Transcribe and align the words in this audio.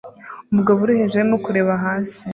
Umugabo 0.51 0.77
uri 0.81 0.99
hejuru 0.99 1.19
arimo 1.21 1.37
kureba 1.45 1.73
hasi 1.83 2.21